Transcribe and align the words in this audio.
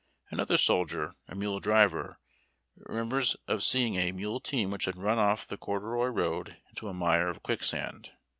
Another 0.31 0.57
soldier, 0.57 1.13
a 1.27 1.35
mule 1.35 1.59
driver, 1.59 2.17
remembers 2.75 3.35
of 3.47 3.61
seeing 3.61 3.97
a 3.97 4.11
mule 4.11 4.39
team 4.39 4.71
which 4.71 4.85
had 4.85 4.97
run 4.97 5.19
off 5.19 5.45
the 5.45 5.57
corduroy 5.57 6.07
road 6.07 6.57
into 6.71 6.87
a 6.87 6.93
mire 6.95 7.27
of 7.29 7.43
quicksand. 7.43 8.11